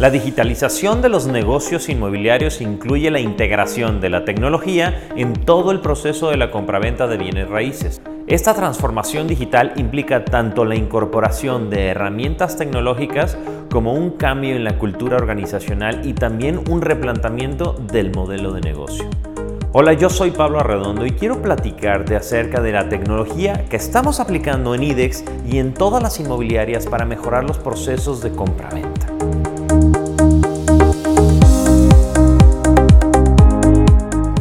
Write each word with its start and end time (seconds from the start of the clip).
La 0.00 0.08
digitalización 0.08 1.02
de 1.02 1.10
los 1.10 1.26
negocios 1.26 1.90
inmobiliarios 1.90 2.62
incluye 2.62 3.10
la 3.10 3.20
integración 3.20 4.00
de 4.00 4.08
la 4.08 4.24
tecnología 4.24 5.06
en 5.14 5.34
todo 5.34 5.72
el 5.72 5.80
proceso 5.80 6.30
de 6.30 6.38
la 6.38 6.50
compraventa 6.50 7.06
de 7.06 7.18
bienes 7.18 7.50
raíces. 7.50 8.00
Esta 8.26 8.54
transformación 8.54 9.28
digital 9.28 9.74
implica 9.76 10.24
tanto 10.24 10.64
la 10.64 10.74
incorporación 10.74 11.68
de 11.68 11.88
herramientas 11.88 12.56
tecnológicas 12.56 13.36
como 13.70 13.92
un 13.92 14.12
cambio 14.12 14.56
en 14.56 14.64
la 14.64 14.78
cultura 14.78 15.18
organizacional 15.18 16.00
y 16.06 16.14
también 16.14 16.62
un 16.70 16.80
replanteamiento 16.80 17.74
del 17.92 18.10
modelo 18.10 18.54
de 18.54 18.62
negocio. 18.62 19.04
Hola, 19.72 19.92
yo 19.92 20.08
soy 20.08 20.30
Pablo 20.30 20.60
Arredondo 20.60 21.04
y 21.04 21.10
quiero 21.10 21.42
platicarte 21.42 22.16
acerca 22.16 22.62
de 22.62 22.72
la 22.72 22.88
tecnología 22.88 23.66
que 23.68 23.76
estamos 23.76 24.18
aplicando 24.18 24.74
en 24.74 24.82
IDEX 24.82 25.24
y 25.46 25.58
en 25.58 25.74
todas 25.74 26.02
las 26.02 26.18
inmobiliarias 26.18 26.86
para 26.86 27.04
mejorar 27.04 27.44
los 27.44 27.58
procesos 27.58 28.22
de 28.22 28.30
compraventa. 28.30 29.08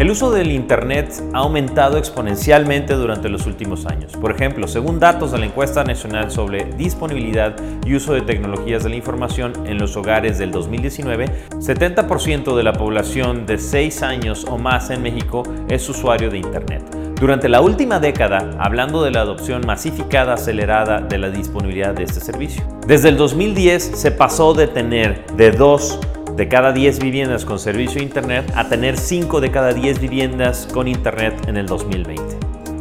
El 0.09 0.13
uso 0.13 0.31
del 0.31 0.51
Internet 0.51 1.13
ha 1.33 1.37
aumentado 1.37 1.99
exponencialmente 1.99 2.95
durante 2.95 3.29
los 3.29 3.45
últimos 3.45 3.85
años. 3.85 4.13
Por 4.13 4.31
ejemplo, 4.31 4.67
según 4.67 4.99
datos 4.99 5.31
de 5.31 5.37
la 5.37 5.45
encuesta 5.45 5.83
nacional 5.83 6.31
sobre 6.31 6.65
disponibilidad 6.65 7.55
y 7.85 7.93
uso 7.93 8.13
de 8.13 8.21
tecnologías 8.21 8.83
de 8.83 8.89
la 8.89 8.95
información 8.95 9.53
en 9.67 9.77
los 9.77 9.95
hogares 9.95 10.39
del 10.39 10.49
2019, 10.49 11.27
70% 11.59 12.55
de 12.57 12.63
la 12.63 12.73
población 12.73 13.45
de 13.45 13.59
6 13.59 14.01
años 14.01 14.47
o 14.49 14.57
más 14.57 14.89
en 14.89 15.03
México 15.03 15.43
es 15.67 15.87
usuario 15.87 16.31
de 16.31 16.39
Internet. 16.39 16.81
Durante 17.19 17.47
la 17.47 17.61
última 17.61 17.99
década, 17.99 18.49
hablando 18.57 19.03
de 19.03 19.11
la 19.11 19.21
adopción 19.21 19.61
masificada 19.67 20.33
acelerada 20.33 21.01
de 21.01 21.19
la 21.19 21.29
disponibilidad 21.29 21.93
de 21.93 22.05
este 22.05 22.19
servicio. 22.19 22.63
Desde 22.87 23.09
el 23.09 23.17
2010 23.17 23.91
se 23.93 24.09
pasó 24.09 24.55
de 24.55 24.65
tener 24.65 25.27
de 25.35 25.51
2 25.51 25.99
de 26.39 26.47
cada 26.47 26.71
10 26.71 26.99
viviendas 26.99 27.43
con 27.43 27.59
servicio 27.59 27.99
de 27.99 28.05
Internet 28.05 28.49
a 28.55 28.69
tener 28.69 28.95
5 28.95 29.41
de 29.41 29.51
cada 29.51 29.73
10 29.73 29.99
viviendas 29.99 30.69
con 30.73 30.87
Internet 30.87 31.35
en 31.49 31.57
el 31.57 31.65
2020. 31.65 32.37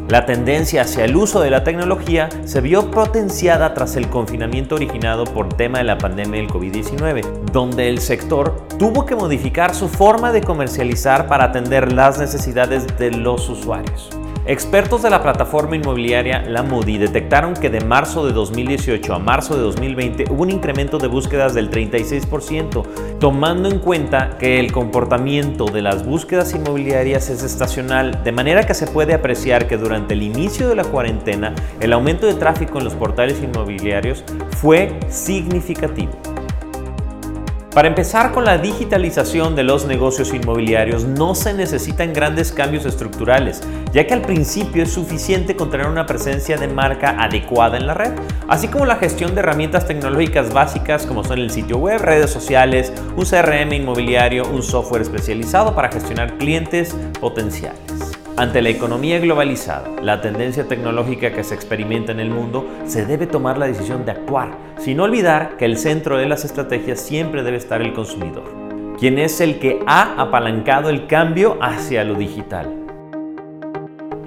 La 0.09 0.27
tendencia 0.27 0.83
hacia 0.83 1.05
el 1.05 1.17
uso 1.17 1.41
de 1.41 1.51
la 1.51 1.65
tecnología 1.65 2.29
se 2.45 2.61
vio 2.61 2.93
potenciada 2.93 3.75
tras 3.75 3.97
el 3.97 4.09
confinamiento 4.09 4.77
originado 4.77 5.25
por 5.25 5.49
tema 5.49 5.79
de 5.79 5.85
la 5.85 5.99
pandemia 5.99 6.41
del 6.41 6.49
COVID-19, 6.49 7.51
donde 7.51 7.89
el 7.89 7.99
sector 7.99 8.69
tuvo 8.79 9.05
que 9.05 9.17
modificar 9.17 9.75
su 9.75 9.89
forma 9.89 10.31
de 10.31 10.41
comercializar 10.41 11.27
para 11.27 11.47
atender 11.47 11.93
las 11.93 12.17
necesidades 12.21 12.87
de 12.97 13.11
los 13.11 13.49
usuarios. 13.49 14.18
Expertos 14.49 15.03
de 15.03 15.11
la 15.11 15.23
plataforma 15.23 15.77
inmobiliaria 15.77 16.41
La 16.41 16.63
Moody 16.63 16.97
detectaron 16.97 17.53
que 17.53 17.69
de 17.69 17.83
marzo 17.83 18.27
de 18.27 18.33
2018 18.33 19.15
a 19.15 19.19
marzo 19.19 19.55
de 19.55 19.61
2020 19.61 20.25
hubo 20.31 20.43
un 20.43 20.51
incremento 20.51 20.97
de 20.97 21.07
búsquedas 21.07 21.53
del 21.53 21.71
36%, 21.71 23.19
tomando 23.21 23.69
en 23.69 23.79
cuenta 23.79 24.39
que 24.39 24.59
el 24.59 24.73
comportamiento 24.73 25.67
de 25.67 25.83
las 25.83 26.07
búsquedas 26.07 26.55
inmobiliarias 26.55 27.29
es 27.29 27.43
estacional, 27.43 28.25
de 28.25 28.33
manera 28.33 28.65
que 28.65 28.73
se 28.73 28.87
puede 28.87 29.13
apreciar 29.13 29.67
que 29.69 29.77
durante 29.77 30.15
el 30.15 30.23
inicio 30.23 30.67
de 30.67 30.77
la 30.77 30.85
cuarentena 30.85 31.55
el 31.81 31.93
aumento 31.93 32.27
de 32.27 32.33
tráfico 32.33 32.79
en 32.79 32.85
los 32.85 32.95
portales 32.95 33.43
inmobiliarios 33.43 34.25
fue 34.63 34.99
significativo. 35.11 36.13
Para 37.79 37.87
empezar 37.87 38.33
con 38.33 38.45
la 38.45 38.59
digitalización 38.59 39.55
de 39.55 39.63
los 39.63 39.87
negocios 39.87 40.35
inmobiliarios 40.35 41.05
no 41.05 41.37
se 41.37 41.55
necesitan 41.55 42.13
grandes 42.13 42.51
cambios 42.51 42.85
estructurales, 42.85 43.63
ya 43.93 44.05
que 44.05 44.15
al 44.15 44.23
principio 44.23 44.83
es 44.83 44.91
suficiente 44.91 45.55
con 45.55 45.71
tener 45.71 45.87
una 45.87 46.05
presencia 46.05 46.57
de 46.57 46.67
marca 46.67 47.11
adecuada 47.23 47.77
en 47.77 47.87
la 47.87 47.95
red, 47.95 48.15
así 48.49 48.67
como 48.67 48.85
la 48.85 48.97
gestión 48.97 49.33
de 49.33 49.43
herramientas 49.43 49.87
tecnológicas 49.87 50.53
básicas 50.53 51.07
como 51.07 51.23
son 51.23 51.39
el 51.39 51.53
sitio 51.53 51.79
web, 51.79 52.01
redes 52.01 52.33
sociales, 52.33 52.93
un 53.17 53.25
CRM 53.25 53.73
inmobiliario, 53.73 54.43
un 54.49 54.65
software 54.65 55.03
especializado 55.03 55.73
para 55.77 55.89
gestionar 55.89 56.37
clientes 56.37 56.97
potenciales. 57.21 57.98
Ante 58.39 58.63
la 58.63 58.69
economía 58.69 59.19
globalizada, 59.19 59.91
la 60.01 60.21
tendencia 60.21 60.69
tecnológica 60.69 61.33
que 61.33 61.43
se 61.43 61.57
experimenta 61.57 62.13
en 62.13 62.21
el 62.21 62.31
mundo, 62.31 62.65
se 62.87 63.05
debe 63.05 63.27
tomar 63.27 63.59
la 63.59 63.67
decisión 63.67 64.05
de 64.05 64.13
actuar, 64.13 64.57
sin 64.79 65.01
olvidar 65.01 65.57
que 65.57 65.65
el 65.65 65.77
centro 65.77 66.17
de 66.19 66.29
las 66.29 66.45
estrategias 66.45 67.01
siempre 67.01 67.43
debe 67.43 67.57
estar 67.57 67.83
el 67.83 67.93
consumidor, 67.93 68.45
quien 68.97 69.19
es 69.19 69.41
el 69.41 69.59
que 69.59 69.81
ha 69.89 70.23
apalancado 70.23 70.89
el 70.89 71.09
cambio 71.09 71.59
hacia 71.61 72.05
lo 72.05 72.15
digital. 72.15 72.88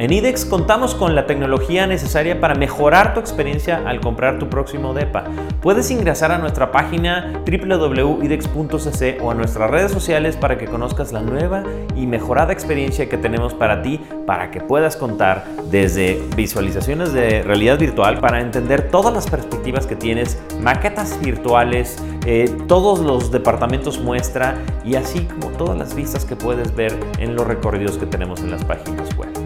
En 0.01 0.11
IDEX 0.11 0.45
contamos 0.45 0.95
con 0.95 1.13
la 1.13 1.27
tecnología 1.27 1.85
necesaria 1.85 2.41
para 2.41 2.55
mejorar 2.55 3.13
tu 3.13 3.19
experiencia 3.19 3.83
al 3.85 4.01
comprar 4.01 4.39
tu 4.39 4.49
próximo 4.49 4.95
DEPA. 4.95 5.25
Puedes 5.61 5.91
ingresar 5.91 6.31
a 6.31 6.39
nuestra 6.39 6.71
página 6.71 7.43
www.idex.cc 7.45 9.19
o 9.21 9.29
a 9.29 9.35
nuestras 9.35 9.69
redes 9.69 9.91
sociales 9.91 10.37
para 10.37 10.57
que 10.57 10.65
conozcas 10.65 11.11
la 11.11 11.21
nueva 11.21 11.61
y 11.95 12.07
mejorada 12.07 12.51
experiencia 12.51 13.07
que 13.09 13.17
tenemos 13.19 13.53
para 13.53 13.83
ti, 13.83 14.01
para 14.25 14.49
que 14.49 14.59
puedas 14.59 14.97
contar 14.97 15.45
desde 15.69 16.19
visualizaciones 16.35 17.13
de 17.13 17.43
realidad 17.43 17.77
virtual 17.77 18.19
para 18.19 18.41
entender 18.41 18.89
todas 18.89 19.13
las 19.13 19.29
perspectivas 19.29 19.85
que 19.85 19.95
tienes, 19.95 20.41
maquetas 20.59 21.19
virtuales, 21.21 22.03
eh, 22.25 22.49
todos 22.67 23.01
los 23.01 23.31
departamentos 23.31 23.99
muestra 23.99 24.55
y 24.83 24.95
así 24.95 25.25
como 25.25 25.55
todas 25.57 25.77
las 25.77 25.93
vistas 25.93 26.25
que 26.25 26.35
puedes 26.35 26.75
ver 26.75 26.99
en 27.19 27.35
los 27.35 27.45
recorridos 27.45 27.99
que 27.99 28.07
tenemos 28.07 28.39
en 28.39 28.49
las 28.49 28.65
páginas 28.65 29.15
web. 29.15 29.40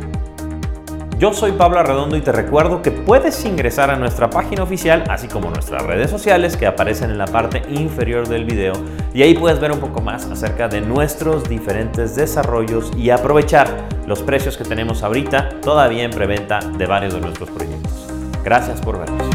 Yo 1.17 1.31
soy 1.31 1.53
Pablo 1.53 1.79
Arredondo 1.79 2.17
y 2.17 2.21
te 2.21 2.33
recuerdo 2.33 2.81
que 2.81 2.91
puedes 2.91 3.45
ingresar 3.45 3.89
a 3.89 3.95
nuestra 3.95 4.29
página 4.29 4.63
oficial, 4.63 5.05
así 5.09 5.29
como 5.29 5.49
nuestras 5.49 5.81
redes 5.83 6.11
sociales 6.11 6.57
que 6.57 6.67
aparecen 6.67 7.09
en 7.09 7.17
la 7.17 7.25
parte 7.25 7.61
inferior 7.69 8.27
del 8.27 8.43
video 8.43 8.73
y 9.13 9.21
ahí 9.21 9.33
puedes 9.33 9.61
ver 9.61 9.71
un 9.71 9.79
poco 9.79 10.01
más 10.01 10.25
acerca 10.25 10.67
de 10.67 10.81
nuestros 10.81 11.47
diferentes 11.47 12.17
desarrollos 12.17 12.91
y 12.97 13.11
aprovechar 13.11 13.87
los 14.05 14.23
precios 14.23 14.57
que 14.57 14.65
tenemos 14.65 15.03
ahorita 15.03 15.61
todavía 15.61 16.03
en 16.03 16.11
preventa 16.11 16.59
de 16.59 16.85
varios 16.85 17.13
de 17.13 17.21
nuestros 17.21 17.49
proyectos. 17.49 18.07
Gracias 18.43 18.81
por 18.81 18.99
vernos. 18.99 19.34